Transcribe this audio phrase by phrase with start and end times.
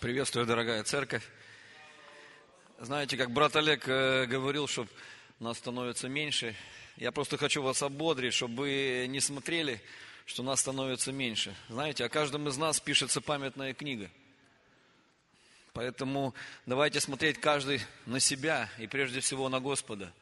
[0.00, 1.24] Приветствую, дорогая церковь.
[2.78, 4.86] Знаете, как брат Олег э, говорил, что
[5.40, 6.54] нас становится меньше.
[6.96, 9.80] Я просто хочу вас ободрить, чтобы вы не смотрели,
[10.24, 11.56] что нас становится меньше.
[11.68, 14.08] Знаете, о каждом из нас пишется памятная книга.
[15.72, 16.32] Поэтому
[16.64, 20.12] давайте смотреть каждый на себя и прежде всего на Господа.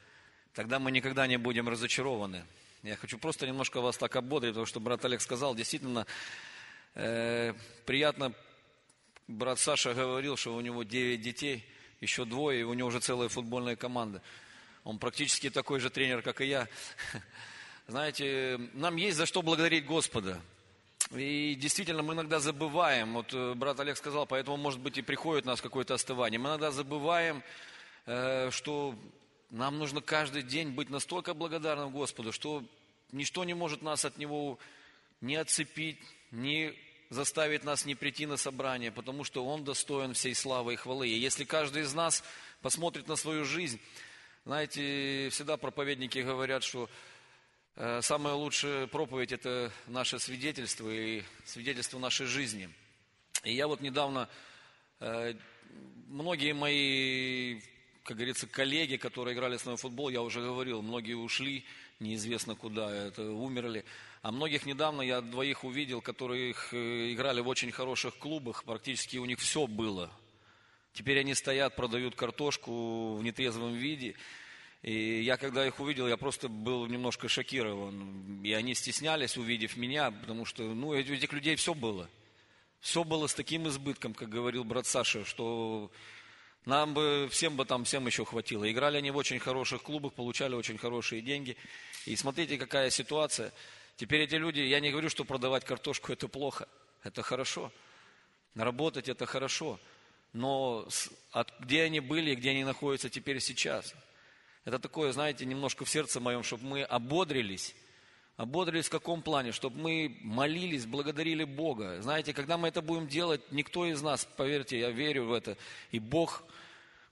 [0.54, 2.44] Тогда мы никогда не будем разочарованы.
[2.82, 6.06] Я хочу просто немножко вас так ободрить, потому что брат Олег сказал, действительно,
[6.94, 7.52] э,
[7.84, 8.32] приятно
[9.30, 11.64] брат Саша говорил, что у него 9 детей,
[12.00, 14.22] еще двое, и у него уже целая футбольная команда.
[14.84, 16.68] Он практически такой же тренер, как и я.
[17.86, 20.40] Знаете, нам есть за что благодарить Господа.
[21.12, 25.44] И действительно, мы иногда забываем, вот э, брат Олег сказал, поэтому, может быть, и приходит
[25.44, 26.38] у нас какое-то остывание.
[26.38, 27.42] Мы иногда забываем,
[28.06, 28.94] э, что
[29.50, 32.64] нам нужно каждый день быть настолько благодарным Господу, что
[33.10, 34.58] ничто не может нас от Него
[35.20, 35.98] не отцепить,
[36.30, 36.74] не
[37.10, 41.08] заставит нас не прийти на собрание, потому что Он достоин всей славы и хвалы.
[41.08, 42.24] И если каждый из нас
[42.62, 43.80] посмотрит на свою жизнь,
[44.44, 46.88] знаете, всегда проповедники говорят, что
[47.76, 52.70] э, самая лучшая проповедь– это наше свидетельство и свидетельство нашей жизни.
[53.42, 54.28] И я вот недавно,
[55.00, 55.34] э,
[56.06, 57.60] многие мои,
[58.02, 61.64] как говорится, коллеги, которые играли с нами в футбол, я уже говорил, многие ушли,
[62.00, 63.84] неизвестно куда, это умерли.
[64.22, 69.24] А многих недавно я двоих увидел, которые э, играли в очень хороших клубах, практически у
[69.24, 70.10] них все было.
[70.92, 74.16] Теперь они стоят, продают картошку в нетрезвом виде.
[74.82, 78.42] И я, когда их увидел, я просто был немножко шокирован.
[78.42, 82.08] И они стеснялись, увидев меня, потому что, ну, у этих людей все было.
[82.80, 85.90] Все было с таким избытком, как говорил брат Саша, что
[86.66, 88.70] нам бы, всем бы там, всем еще хватило.
[88.70, 91.56] Играли они в очень хороших клубах, получали очень хорошие деньги.
[92.06, 93.52] И смотрите, какая ситуация–
[94.00, 96.66] Теперь эти люди, я не говорю, что продавать картошку это плохо,
[97.02, 97.70] это хорошо.
[98.54, 99.78] Работать это хорошо.
[100.32, 100.88] Но
[101.32, 103.94] от, где они были, где они находятся теперь сейчас.
[104.64, 107.76] Это такое, знаете, немножко в сердце моем, чтобы мы ободрились.
[108.40, 109.52] Ободрились в каком плане?
[109.52, 112.00] Чтобы мы молились, благодарили Бога.
[112.00, 115.58] Знаете, когда мы это будем делать, никто из нас, поверьте, я верю в это,
[115.90, 116.42] и Бог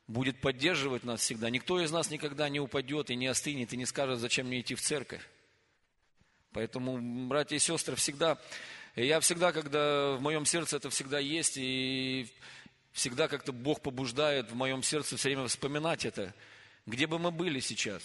[0.06, 1.50] будет поддерживать нас всегда.
[1.50, 4.74] Никто из нас никогда не упадет и не остынет, и не скажет, зачем мне идти
[4.74, 5.20] в церковь.
[6.52, 6.96] Поэтому,
[7.28, 8.38] братья и сестры, всегда,
[8.96, 12.26] я всегда, когда в моем сердце это всегда есть, и
[12.92, 16.32] всегда как-то Бог побуждает в моем сердце все время вспоминать это.
[16.86, 18.02] Где бы мы были сейчас?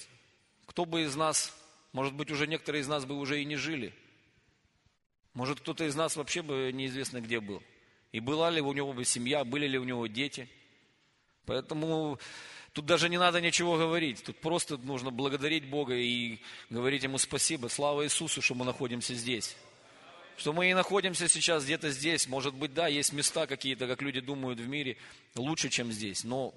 [0.65, 1.53] Кто бы из нас,
[1.93, 3.93] может быть, уже некоторые из нас бы уже и не жили.
[5.33, 7.63] Может, кто-то из нас вообще бы неизвестно где был.
[8.11, 10.47] И была ли у него бы семья, были ли у него дети.
[11.45, 12.19] Поэтому
[12.73, 14.23] Тут даже не надо ничего говорить.
[14.23, 16.39] Тут просто нужно благодарить Бога и
[16.71, 17.67] говорить Ему спасибо.
[17.67, 19.55] Слава Иисусу, что мы находимся здесь.
[20.37, 22.27] Что мы и находимся сейчас где-то здесь.
[22.27, 24.97] Может быть, да, есть места какие-то, как люди думают в мире,
[25.35, 26.23] лучше, чем здесь.
[26.23, 26.55] Но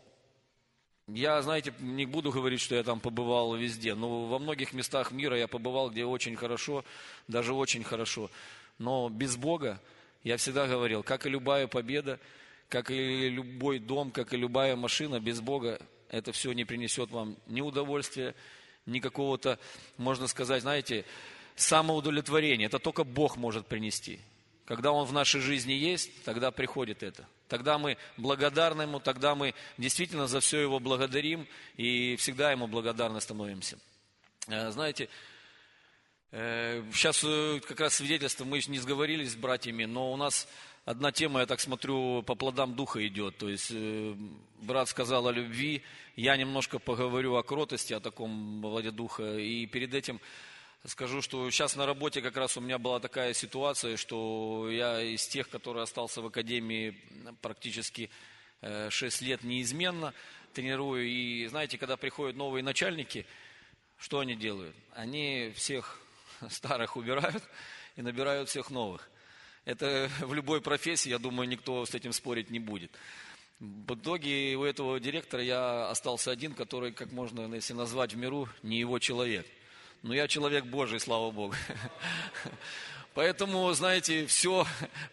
[1.08, 3.94] я, знаете, не буду говорить, что я там побывал везде.
[3.94, 6.84] Но во многих местах мира я побывал, где очень хорошо,
[7.28, 8.30] даже очень хорошо.
[8.78, 9.80] Но без Бога,
[10.24, 12.18] я всегда говорил, как и любая победа,
[12.68, 15.80] как и любой дом, как и любая машина, без Бога
[16.10, 18.34] это все не принесет вам ни удовольствия,
[18.84, 19.58] ни какого-то,
[19.96, 21.04] можно сказать, знаете,
[21.54, 22.66] самоудовлетворения.
[22.66, 24.20] Это только Бог может принести.
[24.64, 27.28] Когда Он в нашей жизни есть, тогда приходит это.
[27.48, 31.46] Тогда мы благодарны Ему, тогда мы действительно за все Его благодарим
[31.76, 33.78] и всегда Ему благодарны становимся.
[34.48, 35.08] Э, знаете,
[36.30, 40.48] сейчас э, как раз свидетельство, мы не сговорились с братьями, но у нас
[40.86, 43.36] одна тема, я так смотрю, по плодам духа идет.
[43.36, 44.14] То есть э,
[44.62, 45.82] брат сказал о любви,
[46.14, 49.36] я немножко поговорю о кротости, о таком владе духа.
[49.36, 50.20] И перед этим
[50.86, 55.26] скажу, что сейчас на работе как раз у меня была такая ситуация, что я из
[55.26, 56.96] тех, которые остался в академии
[57.42, 58.10] практически
[58.60, 60.14] э, 6 лет неизменно
[60.52, 61.06] тренирую.
[61.06, 63.26] И знаете, когда приходят новые начальники,
[63.98, 64.76] что они делают?
[64.92, 66.00] Они всех
[66.48, 67.42] старых убирают
[67.96, 69.08] и набирают всех новых.
[69.64, 72.92] Это в любой профессии, я думаю, никто с этим спорить не будет.
[73.58, 78.48] В итоге у этого директора я остался один, который, как можно, если назвать в миру,
[78.62, 79.46] не его человек.
[80.02, 81.54] Но я человек Божий, слава Богу.
[83.14, 84.66] Поэтому, знаете, все,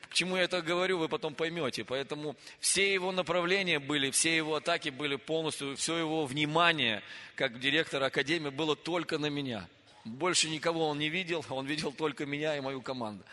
[0.10, 1.86] к чему я это говорю, вы потом поймете.
[1.86, 7.02] Поэтому все его направления были, все его атаки были полностью, все его внимание,
[7.36, 9.70] как директора академии, было только на меня.
[10.04, 13.24] Больше никого он не видел, он видел только меня и мою команду.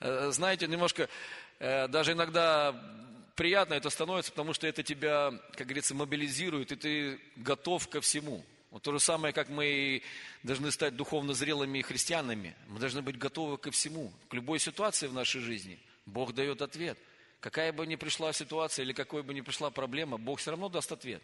[0.00, 1.08] Э, знаете, немножко
[1.58, 2.78] э, даже иногда
[3.36, 8.44] приятно это становится, потому что это тебя, как говорится, мобилизирует, и ты готов ко всему.
[8.74, 10.02] Вот то же самое, как мы
[10.42, 12.56] должны стать духовно зрелыми христианами.
[12.66, 15.78] Мы должны быть готовы ко всему, к любой ситуации в нашей жизни.
[16.06, 16.98] Бог дает ответ.
[17.38, 20.90] какая бы ни пришла ситуация или какой бы ни пришла проблема, Бог все равно даст
[20.90, 21.22] ответ.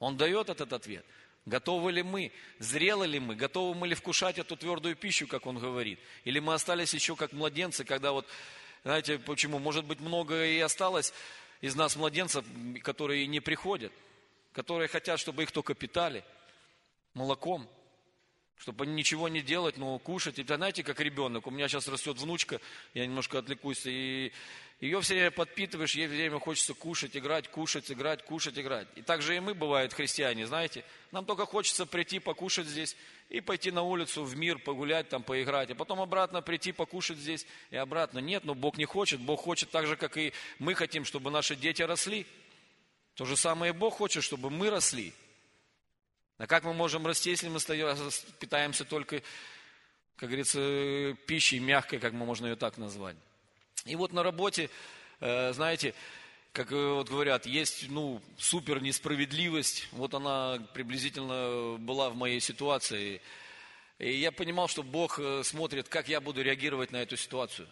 [0.00, 1.06] Он дает этот ответ.
[1.46, 5.58] Готовы ли мы, зрелы ли мы, готовы мы ли вкушать эту твердую пищу, как он
[5.58, 6.00] говорит?
[6.24, 8.26] Или мы остались еще как младенцы, когда вот,
[8.82, 9.60] знаете, почему?
[9.60, 11.12] Может быть, много и осталось
[11.60, 12.44] из нас младенцев,
[12.82, 13.92] которые не приходят,
[14.52, 16.24] которые хотят, чтобы их только питали
[17.18, 17.68] молоком,
[18.56, 20.38] чтобы ничего не делать, но кушать.
[20.38, 22.60] И знаете, как ребенок, у меня сейчас растет внучка,
[22.94, 24.32] я немножко отвлекусь, и
[24.80, 28.86] ее все время подпитываешь, ей все время хочется кушать, играть, кушать, играть, кушать, играть.
[28.94, 30.84] И так же и мы, бывают, христиане, знаете.
[31.10, 32.96] Нам только хочется прийти, покушать здесь
[33.28, 35.70] и пойти на улицу, в мир, погулять, там, поиграть.
[35.72, 38.20] А потом обратно прийти, покушать здесь и обратно.
[38.20, 39.20] Нет, но Бог не хочет.
[39.20, 42.24] Бог хочет так же, как и мы хотим, чтобы наши дети росли.
[43.14, 45.12] То же самое Бог хочет, чтобы мы росли.
[46.38, 47.58] А как мы можем расти, если мы
[48.38, 49.22] питаемся только,
[50.16, 53.16] как говорится, пищей мягкой, как мы можно ее так назвать?
[53.84, 54.70] И вот на работе,
[55.20, 55.94] э, знаете,
[56.52, 59.88] как э, вот говорят, есть ну, супер несправедливость.
[59.90, 63.20] Вот она приблизительно была в моей ситуации.
[63.98, 67.68] И я понимал, что Бог э, смотрит, как я буду реагировать на эту ситуацию.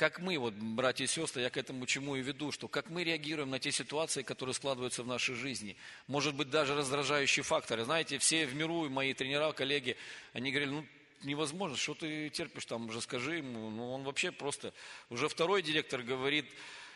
[0.00, 3.04] Как мы, вот, братья и сестры, я к этому чему и веду, что как мы
[3.04, 5.76] реагируем на те ситуации, которые складываются в нашей жизни.
[6.06, 7.84] Может быть, даже раздражающие факторы.
[7.84, 9.98] Знаете, все в миру, мои тренера, коллеги,
[10.32, 10.86] они говорили, ну,
[11.22, 13.68] невозможно, что ты терпишь там, уже скажи ему.
[13.68, 14.72] Ну, он вообще просто...
[15.10, 16.46] Уже второй директор говорит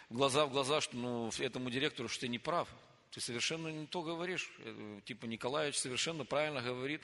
[0.08, 2.70] глаза в глаза, что ну, этому директору, что ты не прав.
[3.10, 4.50] Ты совершенно не то говоришь.
[4.60, 7.02] Э, типа Николаевич совершенно правильно говорит.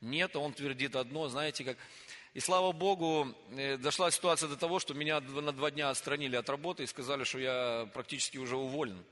[0.00, 1.78] Нет, он твердит одно, знаете, как...
[2.34, 6.48] И слава Богу, э, дошла ситуация до того, что меня на два дня отстранили от
[6.48, 9.04] работы и сказали, что я практически уже уволен.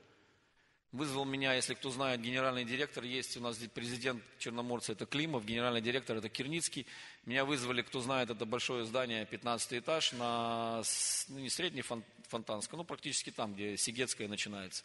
[0.91, 5.81] Вызвал меня, если кто знает, генеральный директор, есть у нас президент Черноморца, это Климов, генеральный
[5.81, 6.87] директор, это Кирницкий.
[7.25, 10.81] Меня вызвали, кто знает, это большое здание, 15 этаж, на,
[11.29, 11.83] ну, не средний
[12.27, 14.83] Фонтанское, ну, практически там, где Сигетская начинается.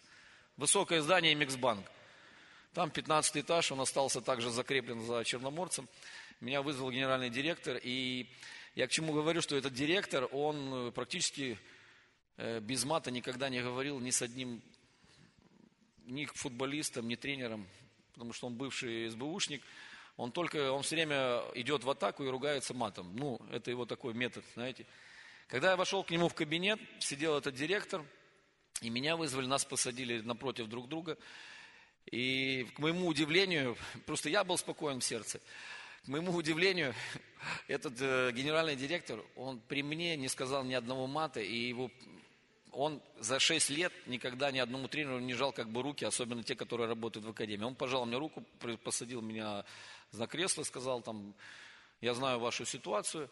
[0.58, 1.86] Высокое здание Миксбанк.
[2.74, 5.88] Там 15 этаж, он остался также закреплен за Черноморцем.
[6.40, 8.28] Меня вызвал генеральный директор, и
[8.74, 11.58] я к чему говорю, что этот директор, он практически
[12.36, 14.62] э, без мата никогда не говорил ни с одним
[16.04, 17.66] ни футболистом, ни тренером,
[18.12, 19.62] потому что он бывший СБУшник,
[20.16, 23.16] он только, он все время идет в атаку и ругается матом.
[23.16, 24.86] Ну, это его такой метод, знаете.
[25.48, 28.04] Когда я вошел к нему в кабинет, сидел этот директор,
[28.82, 31.16] и меня вызвали, нас посадили напротив друг друга.
[32.10, 35.40] И к моему удивлению, просто я был спокоен в сердце,
[36.06, 36.94] к моему удивлению,
[37.66, 41.90] этот э, генеральный директор, он при мне не сказал ни одного мата, и его
[42.70, 46.54] он за 6 лет никогда ни одному тренеру не жал как бы руки, особенно те,
[46.54, 47.64] которые работают в академии.
[47.64, 48.44] Он пожал мне руку,
[48.84, 49.64] посадил меня
[50.12, 51.34] за кресло, сказал там,
[52.00, 53.28] я знаю вашу ситуацию.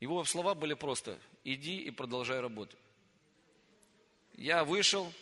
[0.00, 2.78] Его слова были просто, иди и продолжай работать.
[4.34, 5.12] Я вышел,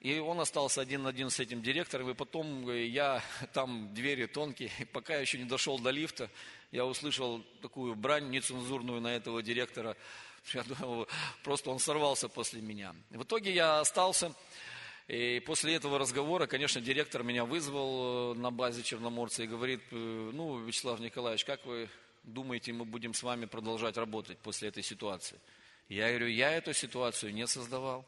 [0.00, 4.70] и он остался один на один с этим директором, и потом я, там двери тонкие,
[4.92, 6.30] пока я еще не дошел до лифта,
[6.72, 9.96] я услышал такую брань нецензурную на этого директора,
[10.54, 11.08] Я думал,
[11.42, 12.94] просто он сорвался после меня.
[13.10, 14.32] В итоге я остался.
[15.08, 20.30] И после этого разговора, конечно, директор меня вызвал э, на базе Черноморца и говорит, э,
[20.32, 21.88] ну, Вячеслав Николаевич, как вы
[22.22, 25.40] думаете, мы будем с вами продолжать работать после этой ситуации?
[25.88, 28.04] Я говорю, я эту ситуацию не создавал.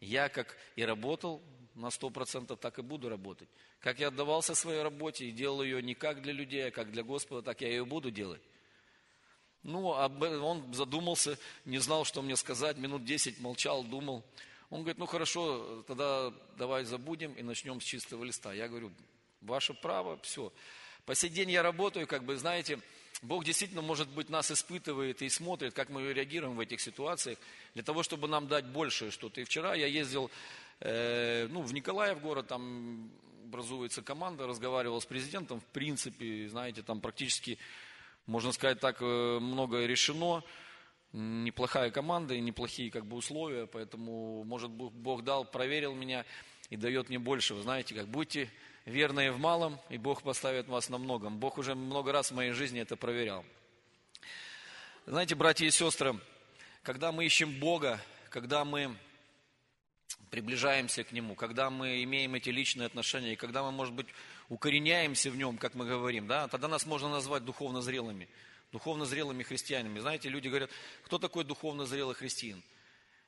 [0.00, 1.42] Я как и работал
[1.74, 3.48] на 100%, так и буду работать.
[3.80, 7.02] Как я отдавался своей работе и делал ее не как для людей, а как для
[7.02, 8.42] Господа, так я ее буду делать.
[9.62, 14.24] Ну, он задумался, не знал, что мне сказать, минут десять молчал, думал.
[14.70, 18.52] Он говорит, ну хорошо, тогда давай забудем и начнем с чистого листа.
[18.52, 18.92] Я говорю,
[19.40, 20.52] ваше право, все.
[21.06, 22.80] По сей день я работаю, как бы, знаете,
[23.22, 27.38] Бог действительно, может быть, нас испытывает и смотрит, как мы реагируем в этих ситуациях,
[27.74, 29.40] для того, чтобы нам дать большее что-то.
[29.40, 30.30] И вчера я ездил
[30.80, 33.10] э, ну, в Николаев город, там
[33.44, 37.58] образуется команда, разговаривал с президентом, в принципе, знаете, там практически
[38.26, 40.44] можно сказать так, э, многое решено.
[41.12, 46.26] Неплохая команда и неплохие как бы условия, поэтому, может, Бог дал, проверил меня
[46.68, 47.54] и дает мне больше.
[47.54, 48.50] Вы знаете, как будьте
[48.88, 51.38] верные в малом, и Бог поставит вас на многом.
[51.38, 53.44] Бог уже много раз в моей жизни это проверял.
[55.06, 56.18] Знаете, братья и сестры,
[56.82, 58.94] когда мы ищем Бога, когда мы
[60.30, 64.06] приближаемся к Нему, когда мы имеем эти личные отношения, и когда мы, может быть,
[64.48, 68.28] укореняемся в нем, как мы говорим, да, тогда нас можно назвать духовно зрелыми,
[68.72, 69.98] духовно зрелыми христианами.
[69.98, 70.70] Знаете, люди говорят,
[71.04, 72.62] кто такой духовно зрелый христиан?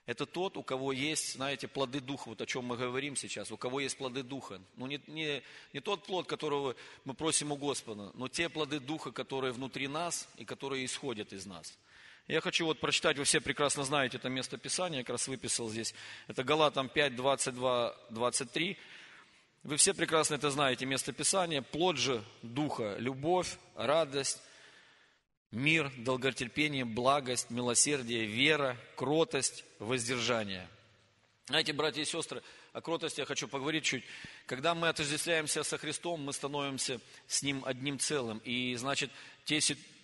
[0.07, 3.57] Это тот, у кого есть, знаете, плоды Духа, вот о чем мы говорим сейчас, у
[3.57, 4.61] кого есть плоды Духа.
[4.77, 5.43] Ну, не, не,
[5.73, 10.29] не тот плод, которого мы просим у Господа, но те плоды Духа, которые внутри нас
[10.37, 11.79] и которые исходят из нас.
[12.27, 15.69] Я хочу вот прочитать, вы все прекрасно знаете это место Писания, я как раз выписал
[15.69, 15.95] здесь.
[16.29, 18.79] Это Галатам 5, 22, 23.
[19.63, 21.61] Вы все прекрасно это знаете, место Писания.
[21.61, 24.41] Плод же Духа– любовь, радость,
[25.53, 30.69] мир, долготерпение, благость, милосердие, вера, кротость, воздержание.
[31.47, 32.43] Знаете, братья и сестры,
[32.73, 34.05] о кротости я хочу поговорить чуть.
[34.47, 38.39] Когда мы отождествляемся со Христом, мы становимся с Ним одним целым.
[38.45, 39.11] И, значит,
[39.45, 39.59] те,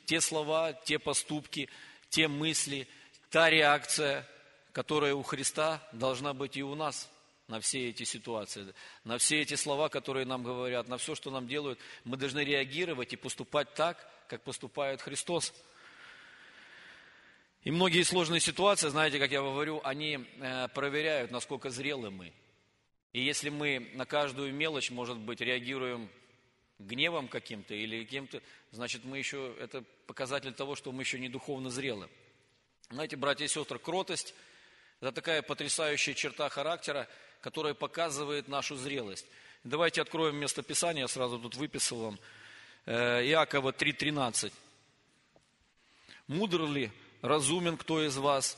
[0.07, 1.69] те слова, те поступки,
[2.09, 2.89] те мысли,
[3.31, 4.27] та реакция,
[4.73, 7.09] которая у Христа должна быть и у нас
[7.47, 8.75] на все эти ситуации,
[9.05, 13.13] на все эти слова, которые нам говорят, на все, что нам делают, мы должны реагировать
[13.13, 15.53] и поступать так, как поступает Христос.
[17.63, 22.33] И многие сложные ситуации, знаете, как я говорю, они э, проверяют, насколько зрелы мы.
[23.13, 26.09] И если мы на каждую мелочь, может быть, реагируем
[26.79, 31.71] гневом каким-то или каким-то, значит, мы еще, это показатель того, что мы еще не духовно
[31.71, 32.09] зрелы.
[32.91, 34.35] Знаете, братья и сестры, кротость–
[35.01, 37.09] это такая потрясающая черта характера,
[37.41, 39.27] которая показывает нашу зрелость.
[39.65, 42.19] Давайте откроем место Писания, я сразу тут выписал вам.
[42.87, 44.53] Э, Иакова 3.13.
[46.29, 48.57] «Мудр ли, разумен кто из вас?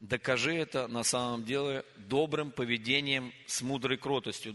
[0.00, 4.54] Докажи это на самом деле добрым поведением с мудрой кротостью».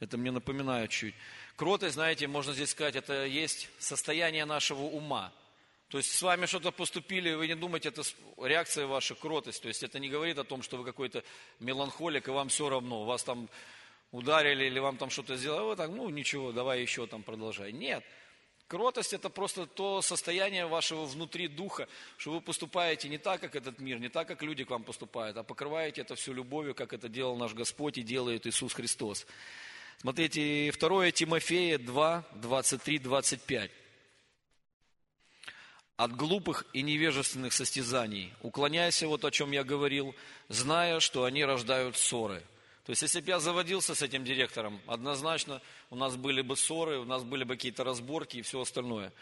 [0.00, 1.14] Это мне напоминает чуть.
[1.56, 5.32] Кротость, знаете, можно здесь сказать, это есть состояние нашего ума.
[5.88, 8.02] То есть с вами что-то поступили, вы не думаете, это
[8.38, 9.62] реакция ваша, кротость.
[9.62, 11.22] То есть это не говорит о том, что вы какой-то
[11.60, 13.48] меланхолик, и вам все равно, вас там
[14.10, 17.72] ударили или вам там что-то сделали, а вы так, ну ничего, давай еще там продолжай.
[17.72, 18.04] Нет.
[18.72, 23.80] Кротость– это просто то состояние вашего внутри духа, что вы поступаете не так, как этот
[23.80, 27.10] мир, не так, как люди к вам поступают, а покрываете это все любовью, как это
[27.10, 29.26] делал наш Господь и делает Иисус Христос.
[29.98, 33.70] Смотрите, 2 Тимофея 2, 23, 25.
[35.98, 40.14] От глупых и невежественных состязаний уклоняйся, вот о чем я говорил,
[40.48, 42.42] зная, что они рождают ссоры.
[42.84, 46.98] То есть, если бы я заводился с этим директором, однозначно у нас были бы ссоры,
[46.98, 49.12] у нас были бы какие-то разборки и все остальное.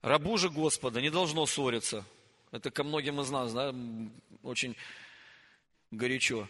[0.00, 2.04] Рабу же Господа не должно ссориться.
[2.50, 3.74] Это ко многим из нас, да,
[4.42, 4.76] очень
[5.90, 6.48] горячо.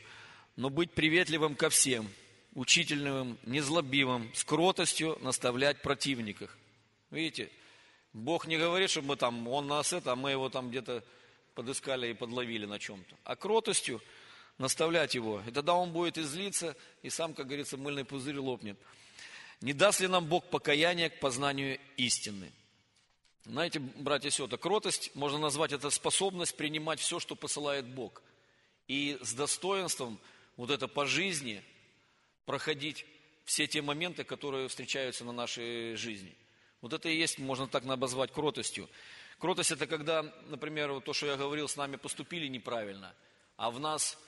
[0.57, 2.09] Но быть приветливым ко всем–
[2.55, 6.57] учительным, незлобивым, с кротостью наставлять противниках.
[7.11, 7.51] Видите,
[8.13, 11.03] Бог не говорит, чтобы мы там, он нас это, а мы его там где-то
[11.55, 13.17] подыскали и подловили на чем-то.
[13.25, 14.03] А кротостью
[14.59, 15.43] наставлять его.
[15.47, 18.79] И тогда он будет излиться, и сам, как говорится, мыльный пузырь лопнет.
[19.61, 22.53] Не даст ли нам Бог покаяние к познанию истины?
[23.45, 28.23] Знаете, братья и сестры, кротость, можно назвать это способность принимать все, что посылает Бог.
[28.87, 30.19] И с достоинством
[30.57, 31.63] вот это по жизни
[32.45, 33.05] проходить
[33.45, 36.35] все те моменты, которые встречаются на нашей жизни.
[36.81, 38.89] Вот это и есть, можно так обозвать, кротостью.
[39.39, 43.15] Кротость– это когда, например, вот то, что я говорил, с нами поступили неправильно,
[43.57, 44.19] а в нас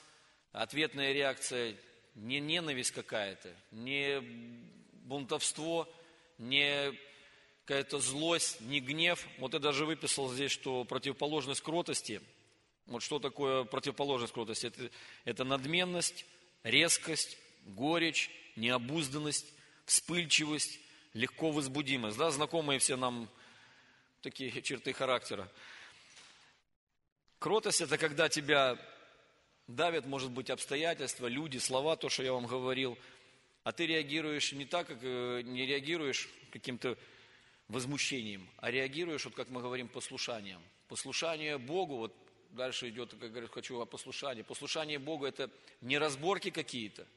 [0.61, 1.75] ответная реакция
[2.15, 4.21] не ненависть какая-то, не
[5.03, 5.87] бунтовство,
[6.37, 6.97] не
[7.65, 9.27] какая-то злость, не гнев.
[9.37, 12.21] Вот я даже выписал здесь, что противоположность кротости,
[12.85, 14.67] вот что такое противоположность кротости?
[14.67, 14.91] Это,
[15.25, 16.25] это надменность,
[16.63, 19.51] резкость, горечь, необузданность,
[19.85, 20.79] вспыльчивость,
[21.13, 22.17] легко возбудимость.
[22.17, 23.29] Да, знакомые все нам
[24.21, 25.49] такие черты характера.
[27.39, 28.77] Кротость– это когда тебя
[29.67, 32.97] давят, может быть, обстоятельства, люди, слова, то, что я вам говорил,
[33.63, 36.97] а ты реагируешь не так, как э, не реагируешь каким-то
[37.67, 40.61] возмущением, а реагируешь, вот как мы говорим, послушанием.
[40.87, 42.15] Послушание Богу, вот
[42.51, 44.43] дальше идет, как говорят, хочу о послушании.
[44.43, 45.49] Послушание Богу– это
[45.81, 47.07] не разборки какие-то,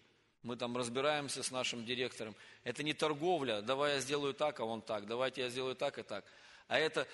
[0.43, 2.35] мы там разбираемся с нашим директором.
[2.65, 6.03] Это не торговля, давай я сделаю так, а он так, давайте я сделаю так и
[6.03, 6.25] так.
[6.69, 7.07] А это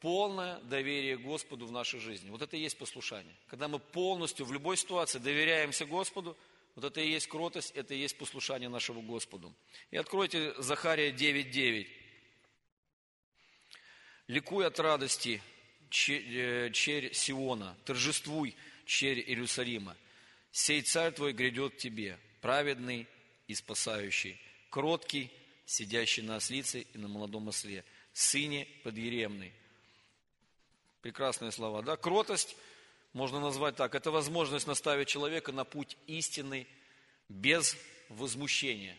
[0.00, 2.30] полное доверие Господу в нашей жизни.
[2.30, 3.34] Вот это и есть послушание.
[3.48, 6.36] Когда мы полностью в любой ситуации доверяемся Господу,
[6.74, 9.54] вот это и есть кротость, это и есть послушание нашему Господу.
[9.90, 11.86] И откройте Захария 9.9.
[14.28, 15.42] «Ликуй от радости,
[16.08, 19.96] э, черь Сиона, торжествуй, черь Иерусалима.
[20.52, 23.06] Сей царь твой грядет тебе, праведный
[23.48, 24.40] и спасающий,
[24.70, 25.30] кроткий,
[25.66, 29.52] сидящий на ослице и на молодом осле, сыне подъеремный.
[31.02, 31.96] Прекрасные слова, да?
[31.96, 32.56] Кротость,
[33.12, 36.66] можно назвать так, это возможность наставить человека на путь истинный,
[37.28, 37.76] без
[38.08, 38.96] возмущения.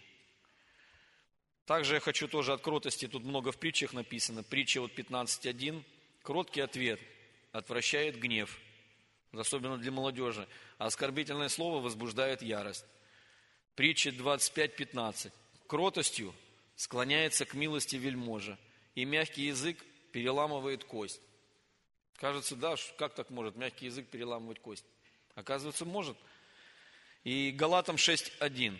[1.65, 5.83] Также я хочу тоже от кротости, тут много в притчах написано, притча вот 15.1,
[6.23, 6.99] кроткий ответ
[7.51, 8.57] отвращает гнев,
[9.31, 12.85] особенно для молодежи, а оскорбительное слово возбуждает ярость.
[13.75, 15.31] Притча 25.15.
[15.67, 16.33] Кротостью
[16.75, 18.57] склоняется к милости вельможа,
[18.95, 19.77] и мягкий язык
[20.11, 21.21] переламывает кость.
[22.21, 24.85] Кажется, да, как так может мягкий язык переламывать кость?
[25.33, 26.15] Оказывается, может.
[27.23, 28.77] И Галатам 6.1.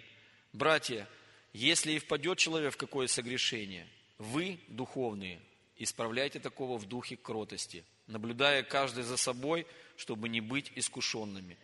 [0.54, 1.08] Братья,
[1.52, 3.88] если и впадет человек в какое согрешение,
[4.20, 5.42] вы, духовные,
[5.76, 11.58] исправляйте такого в духе кротости, наблюдая каждый за собой, чтобы не быть искушенными.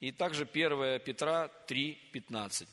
[0.00, 2.66] И также 1 Петра 3.15.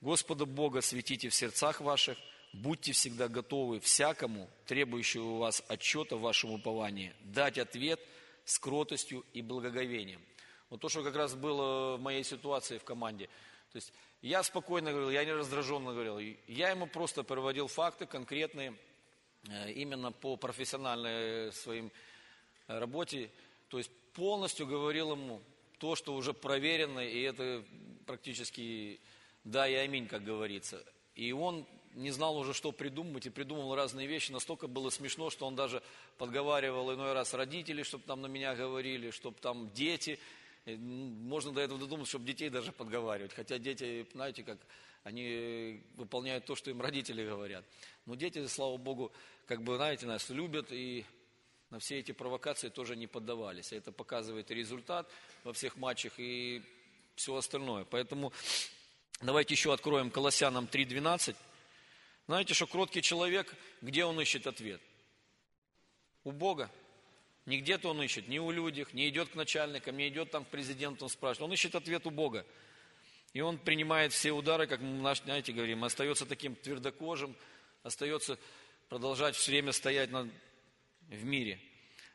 [0.00, 2.16] Господа Бога светите в сердцах ваших,
[2.52, 8.00] будьте всегда готовы всякому, требующему у вас отчета в вашем уповании, дать ответ
[8.44, 10.22] с кротостью и благоговением.
[10.70, 13.26] Вот то, что как раз было в моей ситуации в команде.
[13.72, 16.18] То есть я спокойно говорил, я не раздраженно говорил.
[16.48, 18.74] Я ему просто проводил факты конкретные,
[19.48, 21.92] э, именно по профессиональной своим
[22.66, 23.30] работе.
[23.68, 25.40] То есть полностью говорил ему
[25.78, 27.64] то, что уже проверено, и это
[28.06, 29.00] практически
[29.44, 30.84] да и аминь, как говорится.
[31.14, 34.30] И он не знал уже, что придумать, и придумал разные вещи.
[34.30, 35.82] Настолько было смешно, что он даже
[36.18, 40.18] подговаривал иной раз родителей, чтобы там на меня говорили, чтобы там дети.
[40.66, 43.32] Можно до этого додуматься, чтобы детей даже подговаривать.
[43.32, 44.58] Хотя дети, знаете, как
[45.04, 47.64] они выполняют то, что им родители говорят.
[48.04, 49.10] Но дети, слава Богу,
[49.46, 51.04] как бы, знаете, нас любят и
[51.70, 53.72] на все эти провокации тоже не поддавались.
[53.72, 55.08] Это показывает результат
[55.44, 56.62] во всех матчах и
[57.14, 57.84] все остальное.
[57.84, 58.32] Поэтому
[59.22, 61.34] давайте еще откроем Колоссянам 3.12.
[62.26, 64.80] Знаете, что кроткий человек, где он ищет ответ?
[66.24, 66.70] У Бога.
[67.44, 70.48] Не где-то он ищет, не у людях, не идет к начальникам, не идет там к
[70.48, 71.48] президенту, спрашивает.
[71.48, 72.44] Он ищет ответ у Бога.
[73.32, 77.36] И он принимает все удары, как мы, знаете, говорим, остается таким твердокожим,
[77.84, 78.38] остается
[78.88, 80.28] продолжать все время стоять на,
[81.08, 81.60] в мире.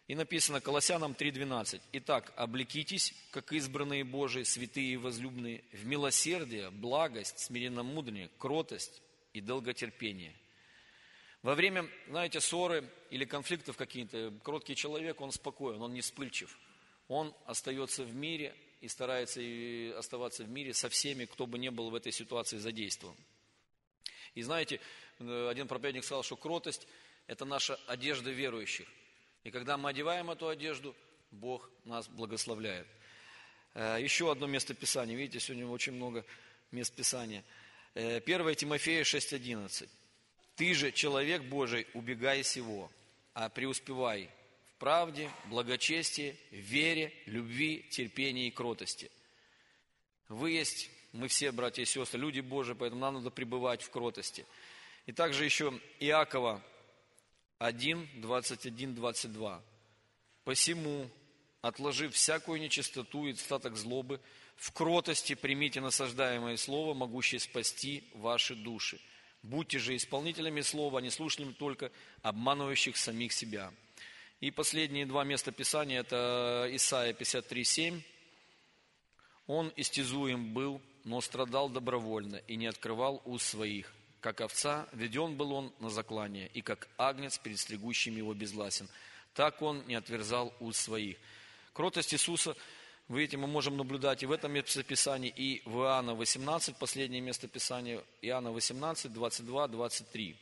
[0.07, 1.79] И написано Колоссянам 3.12.
[1.93, 9.01] Итак, облекитесь, как избранные Божии, святые и возлюбленные, в милосердие, благость, смиренномудрение, кротость
[9.33, 10.35] и долготерпение–
[11.43, 16.55] во время, знаете, ссоры или конфликтов какие-то, кроткий человек, он спокоен, он не вспыльчив.
[17.07, 19.41] Он остается в мире и старается
[19.97, 23.15] оставаться в мире со всеми, кто бы не был в этой ситуации задействован.
[24.35, 24.79] И знаете,
[25.19, 26.87] один проповедник сказал, что кротость–
[27.27, 28.87] это наша одежда верующих.
[29.43, 30.95] И когда мы одеваем эту одежду,
[31.31, 32.87] Бог нас благословляет.
[33.73, 35.15] Э, еще одно место Писания.
[35.15, 36.23] Видите, сегодня очень много
[36.71, 37.43] мест Писания.
[37.95, 39.89] 1 э, Тимофея 6.11.
[40.55, 42.91] Ты же, человек Божий, убегай сего,
[43.33, 44.29] а преуспевай
[44.65, 49.11] в правде, благочестии, вере, любви, терпении и кротости.
[50.29, 54.45] Вы есть, мы все, братья и сестры, люди Божии, поэтому нам надо пребывать в кротости.
[55.05, 56.63] И также еще Иакова
[57.59, 59.61] 1, 21, 22.
[60.43, 61.09] «Посему,
[61.61, 64.19] отложив всякую нечистоту и статок злобы,
[64.57, 68.99] в кротости примите насаждаемое слово, могущее спасти ваши души.
[69.43, 73.73] Будьте же исполнителями слова, а не слушателями только, обманывающих самих себя.
[74.39, 78.01] И последние два места Писания, это Исаия 53:7.
[79.47, 83.91] Он истязуем был, но страдал добровольно и не открывал уст своих.
[84.19, 88.87] Как овца, веден был он на заклание, и как агнец перед стригущим его безгласен.
[89.33, 91.17] Так он не отверзал уст своих.
[91.73, 92.55] Кротость Иисуса–
[93.11, 98.01] вы видите, мы можем наблюдать и в этом местописании, и в Иоанна 18, последнее местописание,
[98.21, 100.37] Иоанна 18, 22, 23.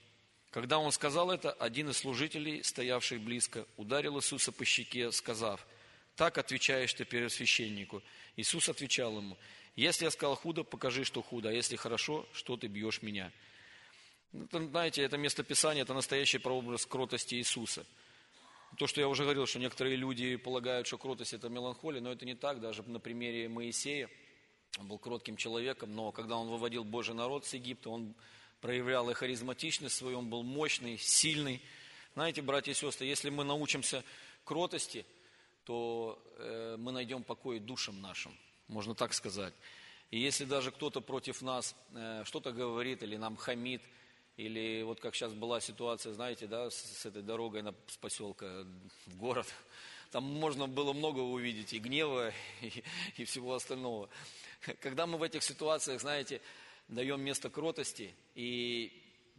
[0.52, 5.66] Когда он сказал это, один из служителей, стоявших близко, ударил Иисуса по щеке, сказав,
[6.16, 8.04] «Так отвечаешь ты первосвященнику».
[8.38, 9.36] Иисус отвечал ему,
[9.76, 13.32] «Если я сказал худо, покажи, что худо, а если хорошо, что ты бьешь меня».
[14.32, 17.84] Это, знаете, это местописание, это настоящий прообраз кротости Иисуса–
[18.80, 22.26] то, что я уже говорил, что некоторые люди полагают, что кротость это меланхолия, но это
[22.26, 22.62] не так.
[22.62, 24.10] Даже на примере Моисея,
[24.80, 28.16] он был кротким человеком, но когда он выводил Божий народ с Египта, он
[28.62, 31.62] проявлял и харизматичность свою, он был мощный, сильный.
[32.14, 34.02] Знаете, братья и сестры, если мы научимся
[34.46, 35.06] кротости,
[35.66, 38.32] то э, мы найдем покой душам нашим,
[38.70, 39.54] можно так сказать.
[40.10, 43.82] И если даже кто-то против нас э, что-то говорит или нам хамит–
[44.40, 48.66] или вот как сейчас была ситуация, знаете, да, с, с этой дорогой на, с поселка
[49.06, 49.46] в город.
[50.12, 52.84] Там можно было много увидеть и гнева, и,
[53.18, 54.08] и всего остального.
[54.80, 56.40] Когда мы в этих ситуациях, знаете,
[56.88, 58.94] даем место кротости, и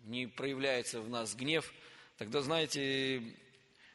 [0.04, 1.72] не проявляется в нас гнев,
[2.18, 3.22] тогда, знаете,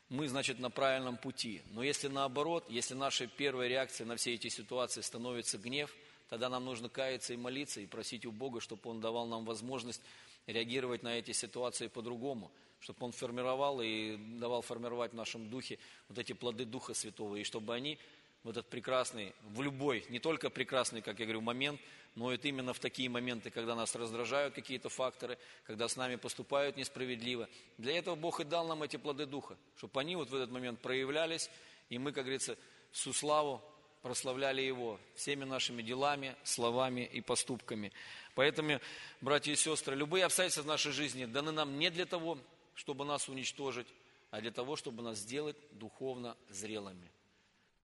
[0.09, 1.61] мы, значит, на правильном пути.
[1.69, 5.95] Но если наоборот, если нашей первой реакцией на все эти ситуации становится гнев,
[6.29, 10.01] тогда нам нужно каяться и молиться, и просить у Бога, чтобы Он давал нам возможность
[10.47, 15.79] реагировать на эти ситуации по-другому, чтобы Он формировал и давал формировать в нашем духе
[16.09, 17.97] вот эти плоды Духа Святого, и чтобы они
[18.43, 21.81] в этот прекрасный, в любой, не только прекрасный, как я говорю, момент,
[22.13, 26.77] но это именно в такие моменты, когда нас раздражают какие-то факторы, когда с нами поступают
[26.77, 27.49] несправедливо.
[27.79, 30.79] Для этого Бог и дал нам эти плоды Духа, чтобы они вот в этот момент
[30.79, 31.49] проявлялись,
[31.89, 32.55] и мы, как говорится,
[32.91, 33.61] всю славу
[34.05, 37.91] прославляли Его всеми нашими делами, словами и поступками.
[38.35, 38.79] Поэтому,
[39.19, 42.37] братья и сестры, любые обстоятельства в нашей жизни даны нам не для того,
[42.75, 43.87] чтобы нас уничтожить,
[44.29, 47.09] а для того, чтобы нас сделать духовно зрелыми.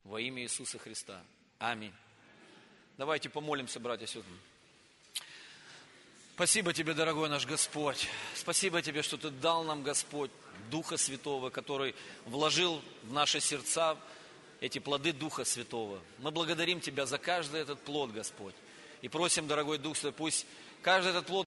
[0.03, 1.23] Во имя Иисуса Христа.
[1.57, 1.93] Аминь.
[2.99, 4.31] Давайте помолимся, братья и сестры.
[6.35, 8.07] Спасибо Тебе, дорогой наш Господь.
[8.35, 10.29] Спасибо Тебе, что Ты дал нам, Господь,
[10.69, 11.95] Духа Святого, который
[12.27, 13.97] вложил в наши сердца
[14.61, 15.99] эти плоды Духа Святого.
[16.19, 18.53] Мы благодарим Тебя за каждый этот плод, Господь.
[19.01, 20.45] И просим, дорогой Дух Святой, пусть
[20.83, 21.39] каждый этот плод